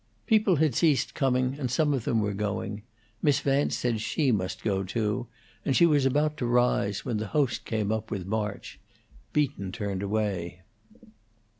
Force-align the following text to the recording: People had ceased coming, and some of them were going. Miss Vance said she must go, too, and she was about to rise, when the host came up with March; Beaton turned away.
People 0.25 0.55
had 0.55 0.73
ceased 0.73 1.13
coming, 1.13 1.55
and 1.59 1.69
some 1.69 1.93
of 1.93 2.05
them 2.05 2.21
were 2.21 2.33
going. 2.33 2.81
Miss 3.21 3.39
Vance 3.39 3.77
said 3.77 4.01
she 4.01 4.31
must 4.31 4.63
go, 4.63 4.83
too, 4.83 5.27
and 5.63 5.75
she 5.75 5.85
was 5.85 6.07
about 6.07 6.37
to 6.37 6.47
rise, 6.47 7.05
when 7.05 7.17
the 7.17 7.27
host 7.37 7.65
came 7.65 7.91
up 7.91 8.09
with 8.09 8.25
March; 8.25 8.79
Beaton 9.31 9.71
turned 9.71 10.01
away. 10.01 10.61